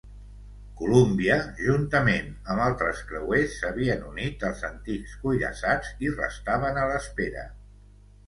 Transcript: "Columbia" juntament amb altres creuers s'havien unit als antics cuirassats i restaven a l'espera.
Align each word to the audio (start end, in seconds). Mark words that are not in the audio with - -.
"Columbia" 0.77 1.35
juntament 1.65 2.31
amb 2.53 2.63
altres 2.67 3.03
creuers 3.11 3.59
s'havien 3.59 4.01
unit 4.13 4.45
als 4.49 4.63
antics 4.71 5.13
cuirassats 5.25 5.91
i 6.07 6.13
restaven 6.15 6.81
a 6.81 6.87
l'espera. 6.93 7.45